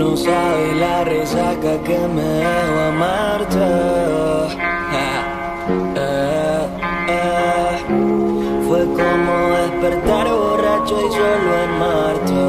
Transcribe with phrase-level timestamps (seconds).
[0.00, 3.58] No sabe la resaca que me debo amarte.
[4.96, 6.66] Eh,
[7.08, 7.76] eh.
[8.66, 12.44] Fue como despertar borracho y solo en Marte.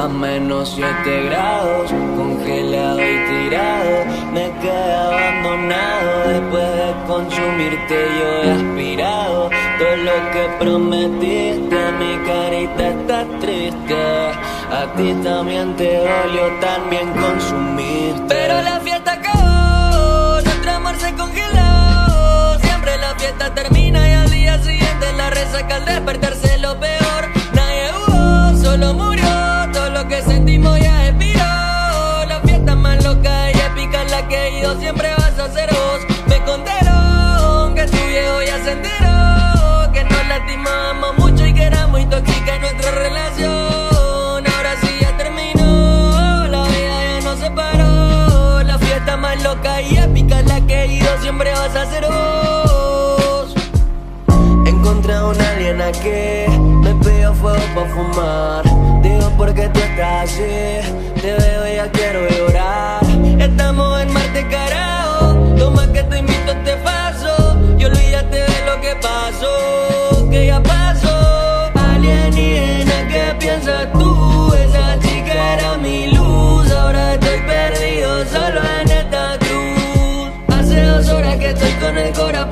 [0.00, 7.98] A menos 7 grados, congelado y tirado, me quedé abandonado después de consumirte.
[8.16, 14.25] Yo he aspirado todo lo que prometiste, mi carita está triste.
[14.70, 18.22] A ti también te dolió también consumirte.
[18.28, 22.58] Pero la fiesta acabó, nuestro amor se congeló.
[22.60, 26.58] Siempre la fiesta termina y al día siguiente la resaca al despertarse
[51.26, 53.52] Siempre vas a ser vos.
[54.64, 56.48] Encontré a un alien aquí,
[56.84, 58.62] me pidió fuego para fumar.
[59.02, 60.94] Digo, ¿por qué tú estás así?
[61.20, 63.00] Te veo y ya quiero llorar.
[63.40, 63.85] Estamos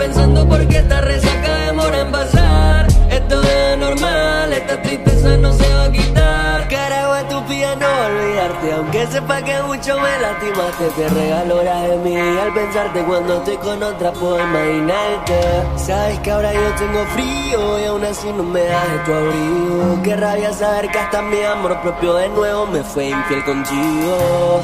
[0.04, 2.86] pensando por qué esta resaca demora en pasar.
[3.10, 6.68] Esto es normal, esta tristeza no se va a quitar.
[6.68, 8.72] Carajo, estúpida, no olvidarte.
[8.72, 12.16] Aunque sepa que mucho me lastimaste, te regalo horas de mí.
[12.16, 15.40] Al pensarte cuando estoy con otra, puedo imaginarte.
[15.76, 20.02] Sabes que ahora yo tengo frío y aún así no me das de tu abrigo.
[20.02, 24.60] Qué rabia saber que hasta mi amor propio de nuevo me fue infiel contigo.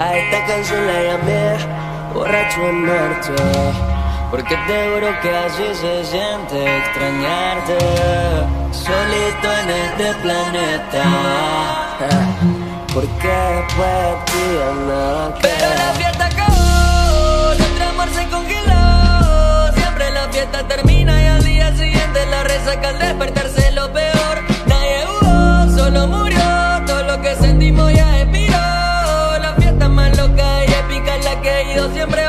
[0.00, 1.56] A esta canción la llamé
[2.14, 3.97] borracho en marcha.
[4.30, 7.78] Porque te juro que así se siente extrañarte
[8.72, 11.04] Solito en este planeta
[12.92, 14.44] Porque después de ti
[14.86, 19.72] nada Pero la fiesta acabó, nuestro amor se congeló.
[19.74, 24.42] Siempre la fiesta termina y al día siguiente la resaca al despertarse lo peor.
[24.66, 26.38] Nadie hubo, solo murió.
[26.86, 29.38] Todo lo que sentimos ya expiró.
[29.40, 31.90] La fiesta más loca y épica la que he ido.
[31.92, 32.27] Siempre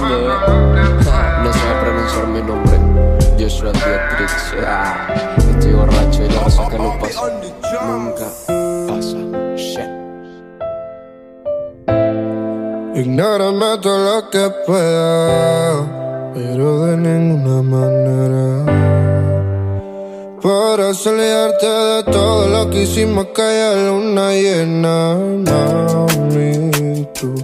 [0.00, 2.76] Ja, No sabe pronunciar mi nombre.
[3.38, 4.64] Joshua Dietrich.
[4.66, 5.06] Ah,
[5.36, 7.20] Estoy borracho y la resaca no pasa.
[7.86, 8.26] Nunca
[8.88, 9.18] pasa.
[9.56, 9.90] Shit.
[12.96, 18.44] Ignórame todo lo que pueda, pero de ninguna manera.
[20.40, 25.16] Podrás olvidarte de todo lo que hicimos que haya luna llena,
[25.46, 26.70] mami,
[27.18, 27.34] tú.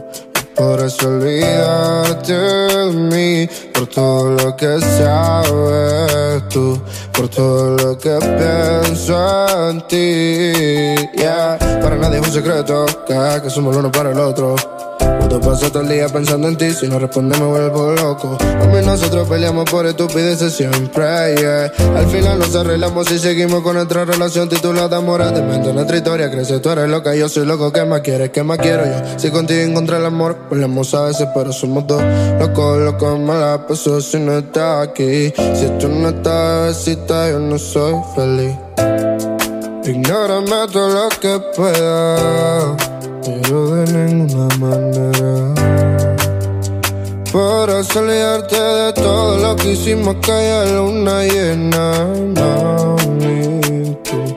[0.60, 6.78] Podrás olvidarte de mí por todo lo que sabes tú,
[7.15, 11.09] por todo lo que pienso en ti.
[11.16, 14.54] Yeah, para nadie es un secreto que, que somos el uno para el otro.
[15.00, 18.38] Cuando paso todo el día pensando en ti, si no responde me vuelvo loco.
[18.41, 21.72] A mí nosotros peleamos por estupideces siempre, yeah.
[21.97, 25.72] Al final nos arreglamos y seguimos con nuestra relación titulada Amor de mente.
[25.72, 27.72] Nuestra historia crece, tú eres loca, yo soy loco.
[27.72, 28.30] ¿Qué más quieres?
[28.30, 29.19] ¿Qué más quiero yo?
[29.19, 32.03] Si contigo encontré el amor, peleamos a veces, pero somos dos.
[32.39, 35.33] Locos, locos, me la paso si no estás aquí.
[35.54, 38.57] Si tú no estás, bebecita, yo no soy feliz.
[39.84, 42.77] Ignórame todo lo que pueda,
[43.25, 45.55] pero de ninguna manera.
[47.33, 54.37] Podrás olvidarte de todo lo que hicimos que haya luna llena, mami, tú.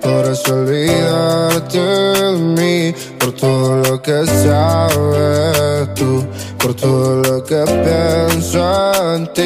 [0.00, 6.24] Podrás olvidarte de mí por todo lo que sabes tú,
[6.62, 9.42] por todo lo que pienso en ti.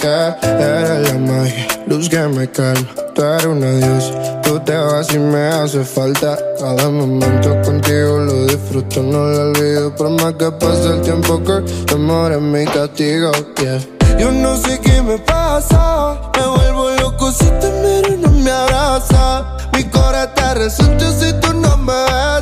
[0.00, 2.88] Yeah, eres la magia, luz que me calma.
[3.14, 6.38] Tú eres una diosa, tú te vas y me hace falta.
[6.60, 9.94] Cada momento contigo lo disfruto, no lo olvido.
[9.96, 13.32] Por más que pase el tiempo, que tu amor es mi castigo.
[14.18, 18.50] Yo no sé qué me pasa, me vuelvo loco si te miro y no me
[18.50, 19.56] abraza.
[19.74, 22.37] Mi corazón te resiste si tú no me besas.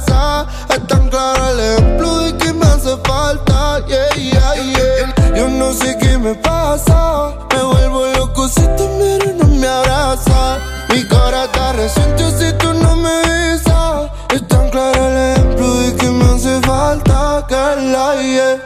[6.77, 10.59] Me vuelvo loco si te miro y no me abraza.
[10.93, 14.11] Mi corazón te resiste si tú no me besas.
[14.35, 17.47] Es tan claro el ejemplo de que me hace falta.
[17.49, 18.63] Que la yeah.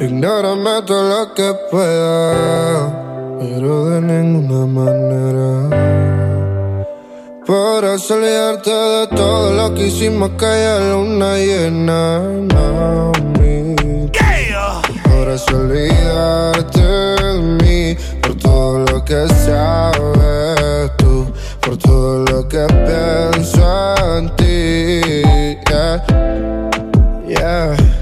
[0.00, 5.68] Ignórame todo lo que pueda, pero de ninguna manera.
[7.46, 12.22] Podrás olvidarte de todo lo que hicimos haya luna llena,
[12.52, 13.76] mami.
[15.04, 21.26] Podrás olvidarte de mí por todo lo que sabes tú,
[21.60, 24.44] por todo lo que pienso en ti.
[25.74, 25.98] Yeah,
[27.26, 27.93] yeah.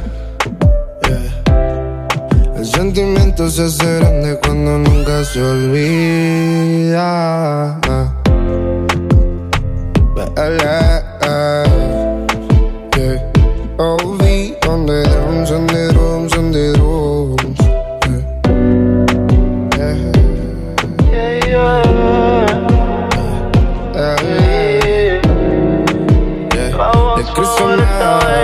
[2.73, 6.99] El sentimiento se hace grande cuando nunca se olvida.
[10.15, 11.03] Vele,
[12.97, 13.21] yeah.
[13.79, 17.61] Oh, drums and the drums and the drums.
[19.77, 20.01] Yeah.
[21.13, 21.83] Yeah, yeah.
[26.55, 27.21] Yeah.
[27.21, 28.42] Es que sonaba, yeah.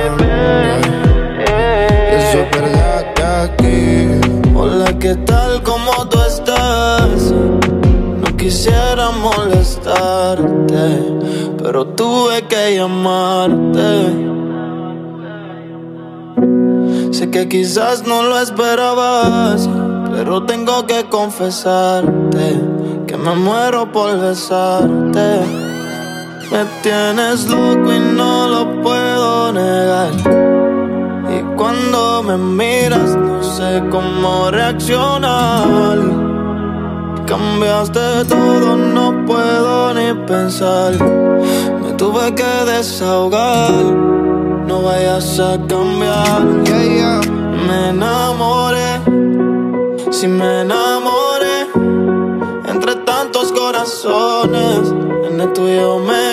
[11.78, 14.10] Pero tuve que llamarte.
[17.12, 19.70] Sé que quizás no lo esperabas,
[20.10, 22.60] pero tengo que confesarte
[23.06, 25.38] que me muero por besarte.
[26.50, 30.10] Me tienes loco y no lo puedo negar.
[31.30, 36.27] Y cuando me miras no sé cómo reaccionar
[37.28, 43.70] Cambiaste todo, no puedo ni pensar Me tuve que desahogar
[44.66, 47.20] No vayas a cambiar Yeah, yeah.
[47.66, 49.02] Me enamoré
[50.10, 51.66] Si me enamoré
[52.66, 54.90] Entre tantos corazones
[55.28, 56.27] En el tuyo me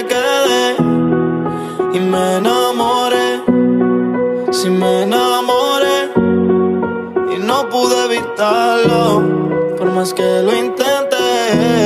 [10.14, 11.85] que lo intenté.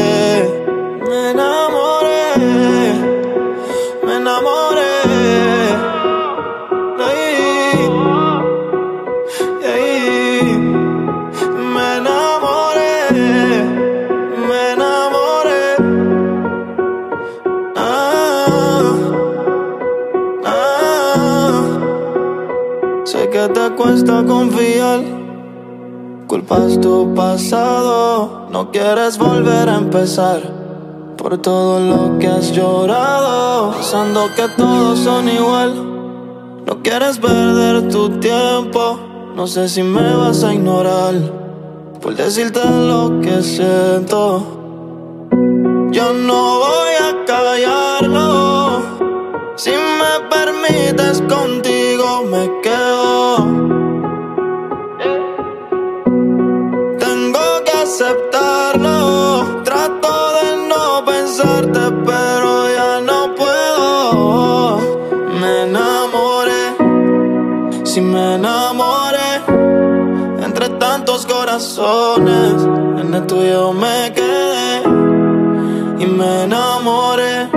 [26.49, 28.47] Culpas tu pasado.
[28.51, 30.41] No quieres volver a empezar.
[31.15, 33.71] Por todo lo que has llorado.
[33.73, 35.75] Pensando que todos son igual.
[36.65, 38.99] No quieres perder tu tiempo.
[39.35, 41.13] No sé si me vas a ignorar.
[42.01, 44.41] Por decirte lo que siento.
[45.91, 48.81] Yo no voy a callarlo.
[49.55, 53.68] Si me permites contigo me quedo.
[58.01, 59.61] Aceptarlo.
[59.63, 64.79] Trato de no pensarte, pero ya no puedo.
[65.39, 66.63] Me enamoré.
[67.83, 69.31] Si me enamoré.
[70.45, 72.63] Entre tantos corazones,
[73.01, 74.81] en el tuyo me quedé.
[75.99, 77.49] Y me enamoré.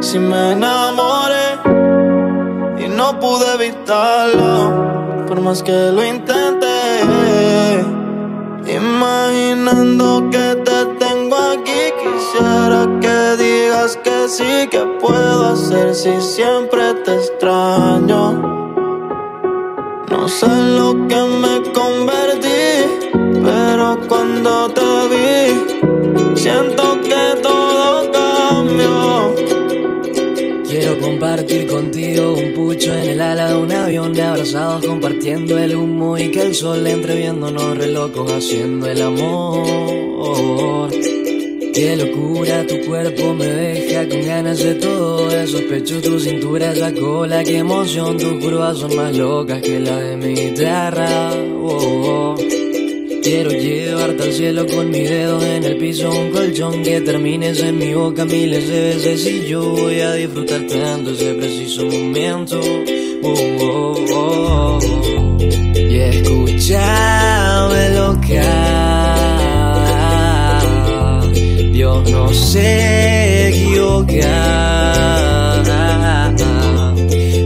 [0.00, 1.58] Si me enamoré
[2.78, 8.01] y no pude evitarlo, por más que lo intenté.
[8.74, 16.94] Imaginando que te tengo aquí, quisiera que digas que sí, que puedo hacer si siempre
[17.04, 18.22] te extraño.
[20.10, 20.46] No sé
[20.78, 23.10] lo que me convertí,
[23.44, 29.41] pero cuando te vi, siento que todo cambió.
[31.22, 36.18] Compartir contigo un pucho en el ala de un avión de abrazados compartiendo el humo
[36.18, 40.90] y que el sol entre viéndonos relocos haciendo el amor.
[41.72, 45.58] Qué locura, tu cuerpo me deja con ganas de todo eso.
[45.58, 48.18] Sospecho tu cintura, esa cola, qué emoción.
[48.18, 51.30] Tus curvas son más locas que la de mi guitarra.
[51.62, 52.51] Oh, oh.
[53.22, 57.78] Quiero llevarte al cielo con mis dedos en el piso, un colchón que termines en
[57.78, 62.60] mi boca miles de veces y yo voy a disfrutar tanto ese preciso momento.
[63.22, 64.80] Oh, oh, oh,
[65.40, 66.70] y escúchame
[67.94, 68.42] loca,
[71.72, 74.12] Dios no se equivoca,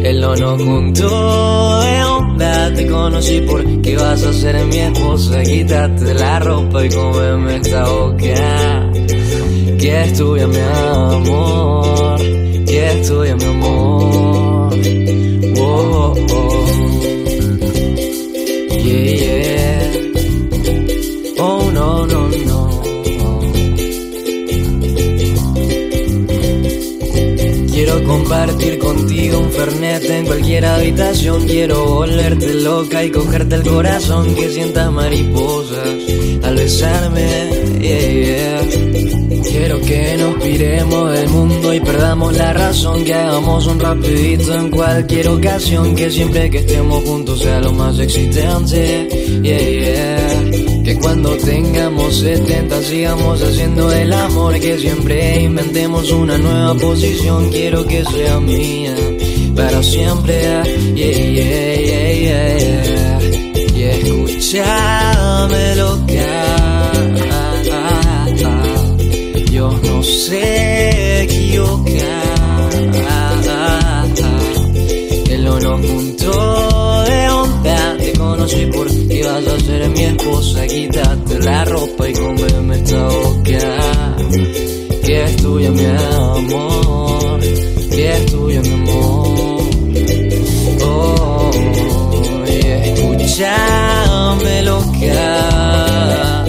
[0.02, 2.05] Él no nos juntó
[2.38, 5.42] te conocí porque vas a ser mi esposa.
[5.42, 8.90] Quítate la ropa y cómeme esta boca.
[9.78, 12.18] Que es tuya, mi amor.
[12.66, 14.74] Que es tuya, mi amor.
[15.58, 16.66] Oh, oh, oh.
[18.84, 19.92] Yeah, yeah.
[21.38, 22.15] Oh, no, no.
[28.06, 31.46] Compartir contigo un fernet en cualquier habitación.
[31.46, 35.88] Quiero volverte loca y cogerte el corazón que sienta mariposas
[36.42, 37.48] al besarme.
[39.42, 43.04] Quiero que nos piremos del mundo y perdamos la razón.
[43.04, 45.94] Que hagamos un rapidito en cualquier ocasión.
[45.94, 49.08] Que siempre que estemos juntos sea lo más excitante.
[50.86, 57.84] Que cuando tengamos 70 sigamos haciendo el amor, que siempre inventemos una nueva posición, quiero
[57.84, 58.94] que sea mía
[59.56, 60.40] para siempre.
[60.94, 63.18] Yeah, yeah, yeah,
[63.74, 65.74] Y escúchame
[69.50, 70.55] Yo no sé
[78.46, 84.16] conocí por vas a ser mi esposa, quítate la ropa y cómeme esta boca.
[85.04, 87.40] Que es tuya, mi amor,
[87.90, 89.62] que es tuya, mi amor.
[90.84, 91.50] Oh,
[92.46, 96.44] y escúchame loca.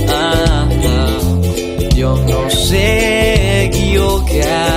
[1.95, 4.67] Yo no sé equivocar.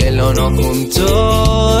[0.00, 1.80] Él no nos juntó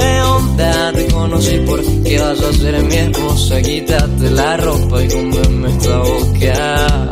[1.28, 5.98] te conocí por que vas a ser mi esposa, quítate la ropa y cómeme esta
[5.98, 7.10] boca.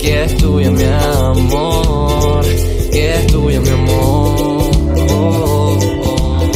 [0.00, 2.44] Que es tuya, mi amor,
[2.92, 4.70] que es tuya, mi amor.
[5.10, 6.50] Oh, oh.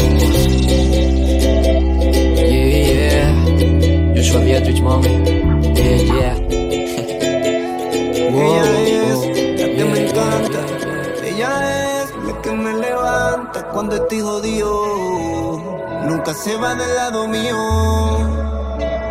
[2.36, 4.14] Yeah, yeah.
[4.14, 5.08] Yo soy Beatriz, mami.
[5.74, 6.36] Yeah, yeah.
[8.40, 8.64] Ella
[9.10, 9.18] es
[9.60, 10.60] la que me encanta.
[11.24, 15.07] Ella es la que me levanta cuando estoy jodido
[16.08, 17.56] nunca se va del lado mío.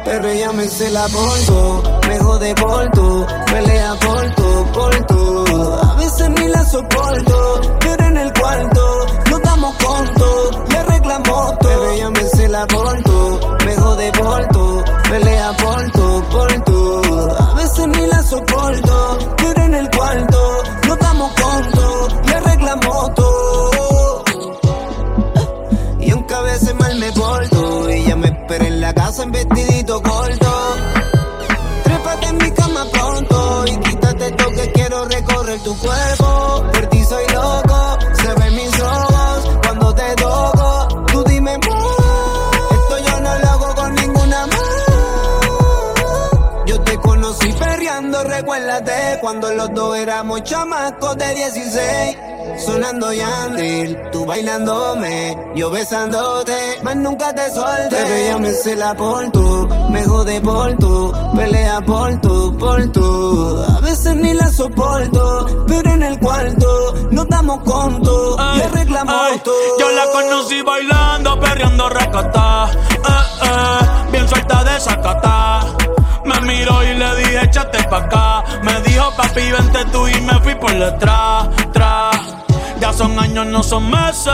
[0.05, 5.83] Pero ella me se la porto, me jode por todo, pelea por todo, por todo.
[5.83, 11.57] A veces ni la soporto, pero en el cuarto nos damos conto, le reclamo todo.
[11.59, 14.47] Pero ella me se la porto, me jode por
[29.19, 30.75] en vestidito corto.
[31.83, 36.56] Trépate en mi cama pronto y quítate esto que quiero recorrer tu cuerpo.
[49.27, 52.17] Cuando los dos éramos chamacos de 16.
[52.65, 57.89] Sonando Yandil, tú bailándome, yo besándote, más nunca te suelte.
[57.89, 63.65] Pero ella me cela por tú, me jode por tú, pelea por tú, por tú.
[63.67, 69.11] A veces ni la soporto, pero en el cuarto no damos conto, le reclamo
[69.43, 69.51] tú.
[69.77, 75.96] Yo la conocí bailando, perreando recata, eh, eh, bien suelta de sacata.
[76.27, 78.43] Me miró y le dije, échate pa' acá.
[78.61, 82.17] Me dijo, papi, vente tú y me fui por detrás, tras.
[82.81, 84.33] Ya son años, no son meses.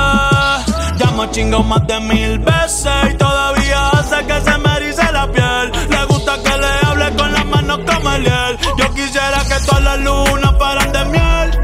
[0.98, 3.14] Ya me chingo más de mil veces.
[3.14, 5.72] Y todavía hace que se me erice la piel.
[5.90, 8.58] Le gusta que le hable con las manos como el hiel.
[8.78, 11.60] Yo quisiera que todas las lunas fueran de miel.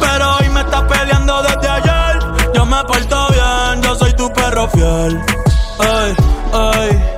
[0.00, 2.18] Pero hoy me está peleando desde ayer.
[2.54, 5.20] Yo me porto bien, yo soy tu perro fiel.
[5.78, 6.14] Ay,
[6.52, 7.11] ay.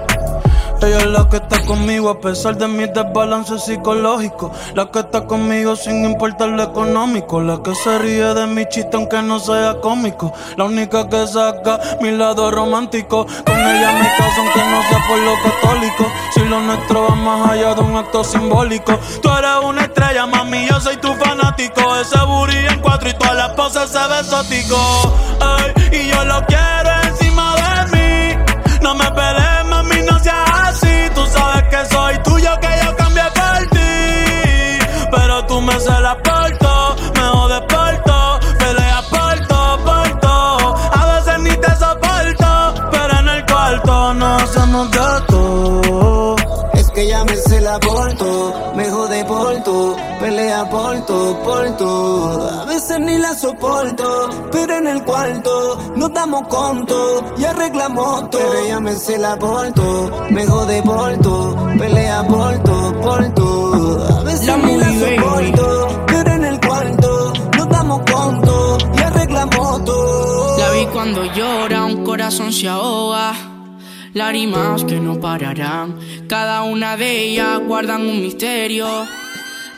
[0.84, 4.50] Ella es la que está conmigo a pesar de mis desbalances psicológicos.
[4.74, 7.40] La que está conmigo sin importar lo económico.
[7.40, 10.34] La que se ríe de mi chiste aunque no sea cómico.
[10.56, 13.26] La única que saca mi lado romántico.
[13.46, 16.12] Con ella me caso aunque no sea por lo católico.
[16.34, 18.98] Si lo nuestro va más allá de un acto simbólico.
[19.22, 21.96] Tú eres una estrella, mami, yo soy tu fanático.
[21.96, 24.76] Ese booty en cuatro y todas las poses se ve exótico.
[25.92, 28.44] y yo lo quiero encima de mí.
[28.82, 29.43] No me pelees,
[47.74, 49.96] la porto, me jode por todo.
[50.20, 51.64] Pelea por todo, por.
[52.60, 58.40] A veces ni la soporto, pero en el cuarto nos damos conto y arreglamos todo.
[58.40, 61.18] Pero ella me se la porto, me jode por.
[61.78, 63.22] Pelea por todo, por.
[64.18, 65.16] A veces La ni la baby.
[65.16, 70.58] soporto, pero en el cuarto nos damos conto y arreglamos todo.
[70.58, 73.53] La vi cuando llora, un corazón se ahoga.
[74.14, 75.98] Lágrimas que no pararán.
[76.28, 78.86] Cada una de ellas guardan un misterio.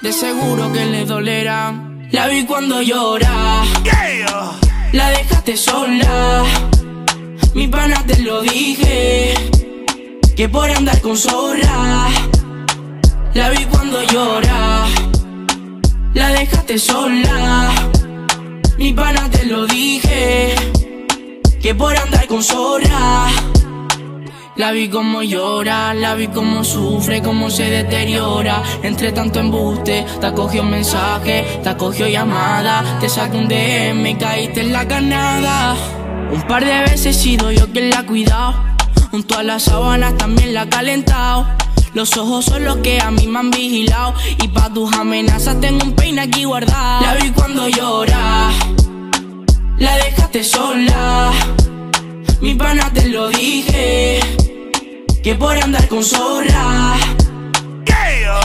[0.02, 2.06] De seguro que le dolerán.
[2.12, 3.64] La vi cuando llora.
[4.92, 6.44] La dejaste sola.
[7.54, 9.32] Mi pana te lo dije.
[10.36, 12.08] Que por andar con zorra.
[13.32, 14.84] La vi cuando llora.
[16.12, 17.72] La dejaste sola.
[18.76, 20.54] Mi pana te lo dije
[21.62, 23.30] Que por andar con zorra
[24.56, 28.62] La vi como llora, la vi como sufre, como se deteriora.
[28.82, 32.82] Entre tanto embuste, te acogió mensaje, te acogió llamada.
[32.98, 35.76] Te saqué un DM caíste en la ganada
[36.32, 38.54] Un par de veces he sido yo quien la ha cuidado.
[39.10, 41.46] Junto a las sábanas también la ha calentado.
[41.92, 44.14] Los ojos son los que a mí me han vigilado.
[44.42, 47.02] Y pa' tus amenazas tengo un peine aquí guardado.
[47.02, 48.50] La vi cuando llora
[49.76, 51.30] La dejaste sola.
[52.40, 54.45] Mi pana te lo dije
[55.26, 56.94] Que por andar con zorra.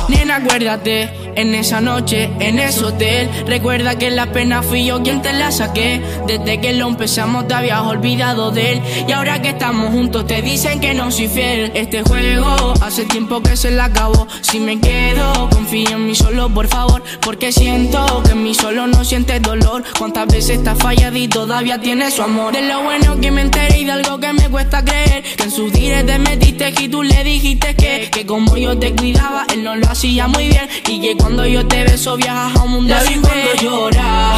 [0.08, 5.22] Nena, acuérdate, en esa noche, en ese hotel Recuerda que la pena fui yo quien
[5.22, 6.02] te la saqué.
[6.28, 8.82] Desde que lo empezamos te habías olvidado de él.
[9.08, 11.72] Y ahora que estamos juntos te dicen que no soy fiel.
[11.76, 14.28] Este juego hace tiempo que se la acabó.
[14.42, 17.04] Si me quedo, confía en mí solo por favor.
[17.22, 19.84] Porque siento que en mí solo no sientes dolor.
[19.98, 23.80] Cuántas veces estás fallado y todavía tienes su amor De lo bueno que me enteré
[23.80, 25.24] y de algo que me cuesta creer.
[25.24, 28.94] Que en sus directs te metiste y tú le dijiste que Que como yo te
[28.94, 30.70] cuidaba, él no lo hacía muy bien.
[30.90, 34.34] Y cuando yo te beso viajas a un mundo La vi cuando llora.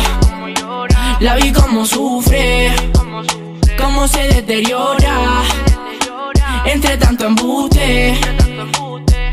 [1.20, 2.72] La vi como sufre.
[3.78, 5.44] Cómo se deteriora.
[6.66, 8.16] Entre tanto embuste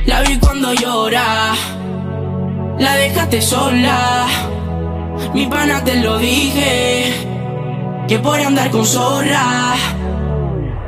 [0.06, 1.54] La vi cuando llora.
[2.78, 4.26] La dejaste sola.
[5.34, 7.12] Mi pana te lo dije
[8.08, 9.74] Que por andar con zorra.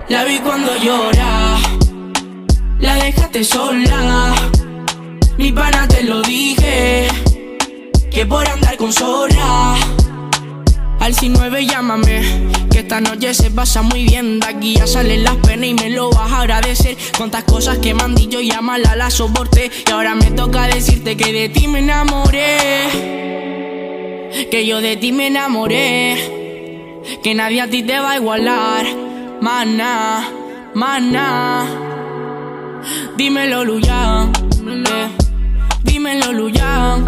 [0.09, 1.59] La vi cuando llora.
[2.79, 4.35] La dejaste sola
[5.43, 7.09] Mi pana te lo dije
[8.13, 9.75] Que por andar con zorra
[11.01, 12.23] al 9 llámame,
[12.71, 14.39] que esta noche se pasa muy bien.
[14.39, 16.97] De aquí ya salen las penas y me lo vas a agradecer.
[17.19, 19.69] Cuántas cosas que me han dicho, llámala, la soporté.
[19.85, 22.87] Y ahora me toca decirte que de ti me enamoré.
[24.49, 27.03] Que yo de ti me enamoré.
[27.21, 28.87] Que nadie a ti te va a igualar.
[29.41, 30.29] Mana,
[30.73, 31.67] mana.
[33.17, 34.31] Dímelo, Luyan.
[35.85, 37.05] Dímelo, Luyan.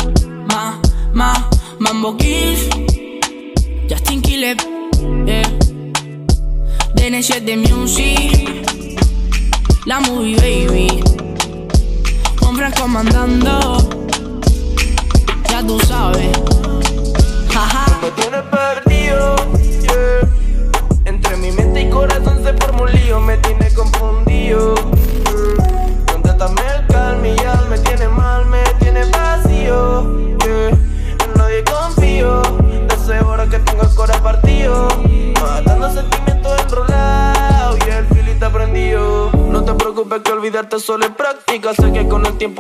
[0.49, 0.81] Ma,
[1.13, 1.33] ma,
[1.79, 2.69] Mambo Kiss.
[3.89, 4.57] Justin Killer,
[5.27, 5.43] eh.
[6.97, 8.49] DN7 Music,
[9.85, 11.03] la movie baby,
[12.41, 13.77] Juan Franco mandando,
[15.51, 16.31] ya tú sabes,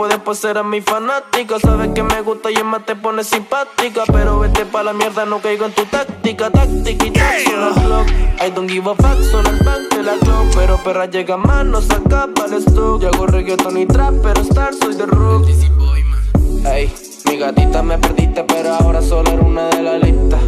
[0.04, 1.58] que tiempo después serás mi fanática.
[1.58, 4.04] Sabes que me gusta y es más te pone simpática.
[4.12, 6.50] Pero vete pa' la mierda, no caigo en tu táctica.
[6.50, 7.72] Táctica y táctica.
[7.82, 8.08] clock.
[8.40, 10.54] I don't give a fuck, son el back de la clock.
[10.54, 13.02] Pero perra llega más, no saca para el stock.
[13.02, 15.48] Yo hago reggaeton y trap, pero star soy de rock.
[16.66, 16.92] Ey,
[17.26, 20.38] mi gatita me perdiste, pero ahora solo era una de la lista.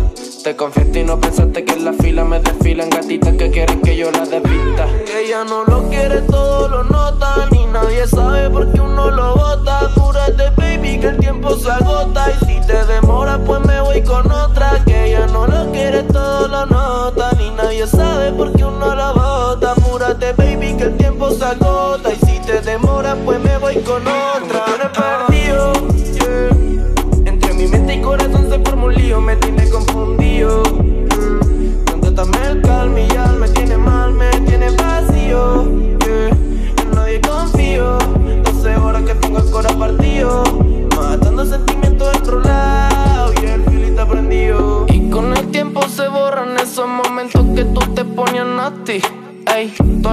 [0.43, 3.97] Te confiaste y no pensaste que en la fila me desfilan gatitas que quieren que
[3.97, 4.87] yo las desvista.
[5.13, 9.46] Ella no lo quiere todo, lo nota, ni nadie sabe por qué uno lo
[11.57, 12.31] se agota.
[12.31, 14.83] Y si te demora, pues me voy con otra.
[14.85, 17.33] Que ella no lo quiere, todo lo nota.
[17.39, 19.73] Ni nadie sabe por qué uno lo bota.
[19.73, 22.13] Apúrate, baby, que el tiempo se agota.
[22.13, 24.56] Y si te demora, pues me voy con otra.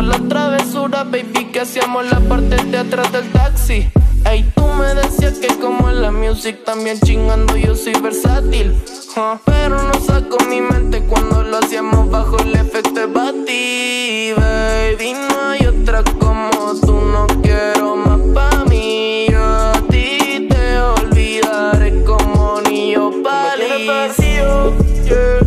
[0.03, 3.89] Todas las travesuras, baby, que hacíamos la parte de atrás del taxi.
[4.29, 8.75] Ey, tú me decías que como en la music también chingando yo soy versátil.
[9.15, 9.39] huh.
[9.45, 15.13] Pero no saco mi mente cuando lo hacíamos bajo el efecto de Bati, baby.
[15.13, 16.49] No hay otra como
[16.81, 19.27] tú, no quiero más pa' mí.
[19.29, 23.85] Yo a ti te olvidaré como niño pali.
[25.05, 25.39] yeah.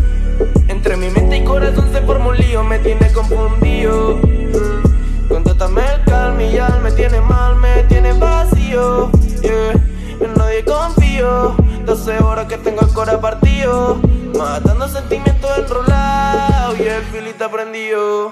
[0.68, 4.35] Entre mi mente y corazón se formó un lío, me tiene confundido.
[6.82, 9.10] Me tiene mal, me tiene vacío.
[9.42, 11.56] En nadie confío.
[11.84, 13.96] 12 horas que tengo el corazón partido.
[14.38, 18.30] Matando sentimientos enrolados y el filita prendido.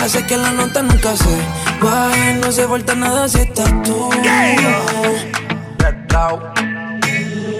[0.00, 1.36] Hace que la nota nunca se
[1.82, 4.10] baje No se falta nada si estás tú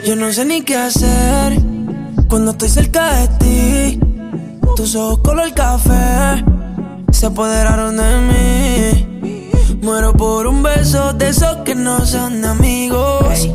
[0.05, 1.59] Yo no sé ni qué hacer
[2.29, 4.01] Cuando estoy cerca de ti
[4.77, 6.45] Tus ojos color café
[7.13, 9.11] Se apoderaron de mí
[9.83, 13.49] Muero por un beso de esos que no son amigos.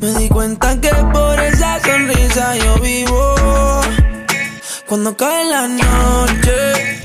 [0.00, 3.34] Me di cuenta que por esa sonrisa yo vivo.
[4.86, 6.95] Cuando cae la noche,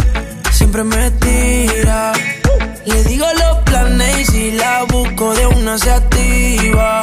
[0.72, 2.14] siempre me tira.
[2.86, 7.02] Le digo los planes y si la busco de una se activa.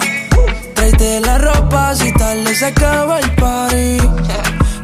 [0.74, 3.98] Tráete la ropa si tarde se acaba el party.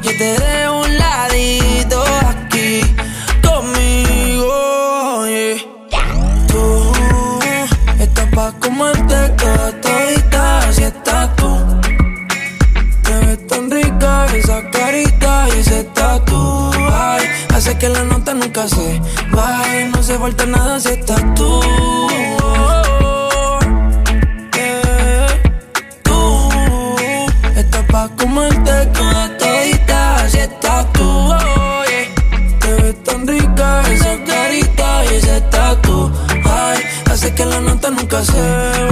[0.03, 0.74] Yo te dejo
[17.85, 19.89] que la nota nunca se baje.
[19.93, 21.51] No se falta nada si estás tú.
[24.57, 25.27] Yeah.
[26.03, 26.19] Tú
[27.61, 31.09] estás pa' comerte toda todita si estás tú.
[31.91, 32.59] Yeah.
[32.61, 36.11] Te ves tan rica esa carita y ese tatu.
[36.45, 36.79] Ay,
[37.11, 38.45] hace que la nota nunca se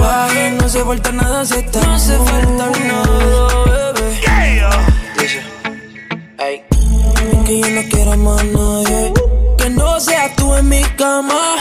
[0.03, 0.51] baje.
[0.59, 3.52] No se falta nada si estás No se falta nada,
[10.63, 11.55] en mi cama.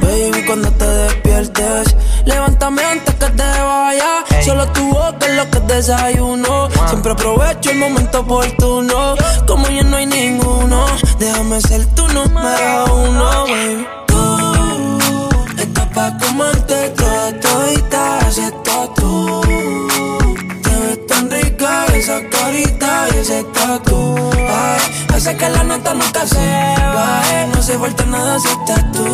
[0.00, 4.24] Baby, cuando te despiertes, levántame antes que te vaya.
[4.44, 6.68] Solo tu boca es lo que desayuno.
[6.88, 9.14] Siempre aprovecho el momento oportuno.
[9.46, 10.86] Como ya no hay ninguno,
[11.18, 13.86] déjame ser tu número uno, baby.
[14.06, 14.98] Tú
[15.58, 18.83] estás pa' comerte toda todita, si estás
[22.04, 24.14] esa carita y ese tatu.
[24.36, 26.46] Ay, hace que la nota nunca se
[26.96, 27.46] baje.
[27.54, 29.06] No se falta nada si estás tú.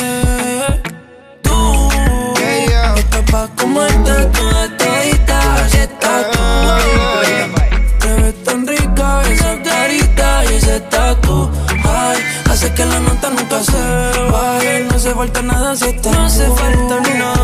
[0.00, 0.80] Eh.
[1.42, 1.90] Tú
[2.96, 6.40] estás pa' comerte toda todita si estás tú.
[8.00, 11.50] Te ves tan rica esa carita y ese tatu.
[11.84, 12.18] Ay,
[12.50, 13.82] hace que la nota nunca se
[14.32, 14.86] baje.
[14.90, 17.43] No se falta nada si estás No se falta nada,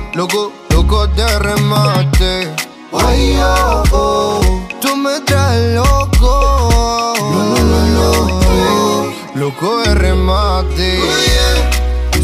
[0.13, 2.53] Loco, loco de remate.
[2.91, 4.67] Ay, oh, oh.
[4.81, 7.17] Tú me traes loco.
[7.17, 9.13] No, no, no, no.
[9.35, 10.99] Loco de remate.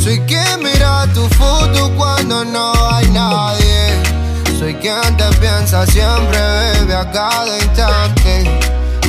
[0.04, 4.04] Soy quien mira tu foto cuando no hay nadie.
[4.60, 8.60] Soy quien te piensa siempre, bebe a cada instante.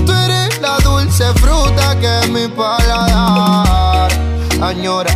[0.06, 4.08] Tú eres la dulce fruta que mi paladar
[4.62, 5.10] añora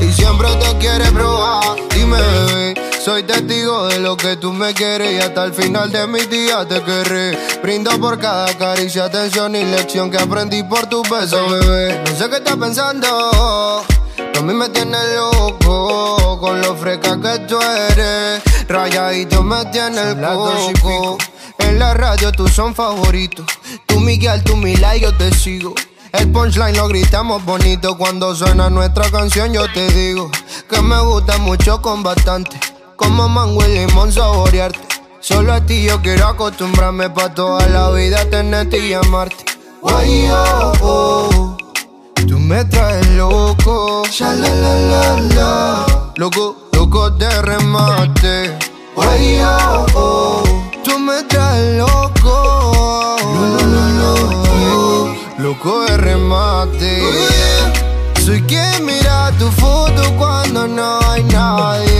[0.00, 1.76] y siempre te quiere probar.
[1.94, 6.06] Dime, bebé, soy testigo de lo que tú me quieres y hasta el final de
[6.06, 7.38] mis días te querré.
[7.62, 12.02] Brindo por cada caricia, atención y lección que aprendí por tu beso, bebé.
[12.02, 13.06] No sé qué estás pensando.
[14.18, 18.42] A mí me tienes loco con lo fresca que tú eres.
[18.68, 21.18] Rayadito me tiene el coco.
[21.58, 23.44] En la radio tú son favoritos.
[23.84, 25.74] Tú Miguel, tú Mila y yo te sigo.
[26.10, 29.52] El punchline lo gritamos bonito cuando suena nuestra canción.
[29.52, 30.30] Yo te digo
[30.70, 32.73] que me gusta mucho con bastante.
[32.96, 34.80] Como mango y limón saborearte.
[35.20, 39.44] Solo a ti yo quiero acostumbrarme pa' toda la vida tenerte y amarte.
[39.80, 41.56] Guay, oh, oh.
[42.28, 44.02] Tú me traes loco.
[44.10, 44.32] Ya.
[46.16, 48.56] Loco, loco de remate.
[48.94, 50.42] Guay, oh, oh.
[50.84, 53.16] Tú me traes loco.
[55.38, 57.02] Loco de remate.
[58.24, 61.93] Soy quien mira tu foto cuando no hay nadie.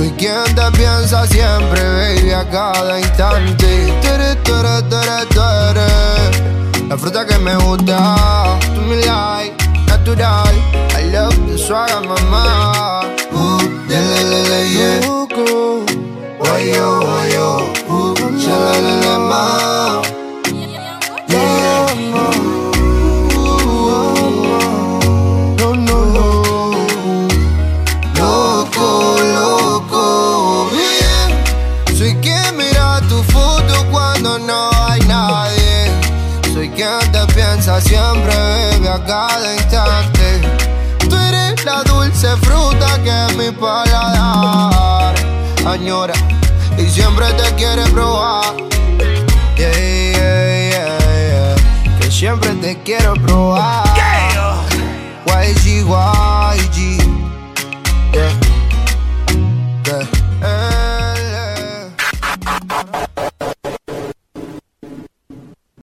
[0.00, 3.92] Soy quien te piensa siempre, baby, a cada instante.
[4.00, 6.88] Tere, tere, tere, tere.
[6.88, 9.52] La fruta que me gusta, tú me like,
[9.88, 10.56] natural.
[10.96, 13.02] I love the swagger, mamá.
[13.30, 13.60] Uh,
[13.90, 15.29] yeah, la, la, yeah.
[38.90, 40.40] A cada instante.
[41.08, 45.14] Tú eres la dulce fruta que mi paladar
[45.64, 46.14] añora
[46.76, 48.56] y siempre te quiere probar.
[49.56, 50.98] Yeah, yeah, yeah,
[51.30, 51.98] yeah.
[52.00, 53.84] Que siempre te quiero probar.
[55.26, 55.84] YG,